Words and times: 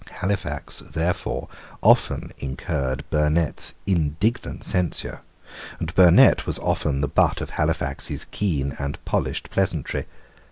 Halifax 0.13 0.79
therefore 0.79 1.47
often 1.83 2.33
incurred 2.39 3.07
Burnet's 3.11 3.75
indignant 3.85 4.63
censure; 4.63 5.21
and 5.79 5.93
Burnet 5.93 6.47
was 6.47 6.57
often 6.57 7.01
the 7.01 7.07
butt 7.07 7.39
of 7.39 7.51
Halifax's 7.51 8.25
keen 8.31 8.75
and 8.79 8.97
polished 9.05 9.51
pleasantry. 9.51 10.07